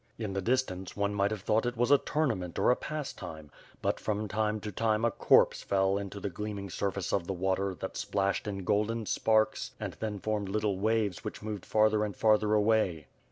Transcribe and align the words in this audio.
In 0.17 0.33
the 0.33 0.41
distance 0.41 0.97
one 0.97 1.13
might 1.13 1.29
have 1.29 1.43
thought 1.43 1.67
it 1.67 1.77
was 1.77 1.91
a 1.91 1.99
tourna 1.99 2.35
ment 2.35 2.57
or 2.57 2.71
a 2.71 2.75
pastime; 2.75 3.51
but 3.83 3.99
from 3.99 4.27
time 4.27 4.59
to 4.61 4.71
time 4.71 5.05
a 5.05 5.11
corpse 5.11 5.61
fell 5.61 5.95
into 5.99 6.19
the 6.19 6.31
gleaming 6.31 6.71
surface 6.71 7.13
of 7.13 7.27
the 7.27 7.33
water 7.33 7.75
that 7.75 7.95
splashed 7.95 8.47
in 8.47 8.63
golden 8.63 9.05
sparks 9.05 9.73
and 9.79 9.93
then 9.99 10.17
formed 10.17 10.49
little 10.49 10.79
waves 10.79 11.23
which 11.23 11.43
moved 11.43 11.67
farther 11.67 12.03
and 12.03 12.15
farther 12.15 12.55
away. 12.55 13.05